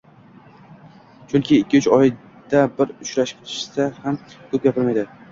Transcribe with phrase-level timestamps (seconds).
[1.33, 5.05] Chunki ikki-uch oyda bir uchrashishsa ham ko`p gapirmaydi